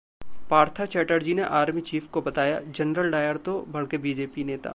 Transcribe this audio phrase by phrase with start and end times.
[0.49, 3.61] पार्था चैटर्जी ने army chief को बताया 'जनरल डायर' तो...
[3.69, 4.69] भड़के बीजेपी नेता